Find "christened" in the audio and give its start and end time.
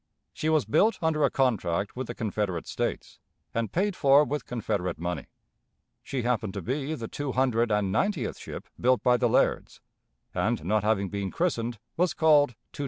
11.29-11.77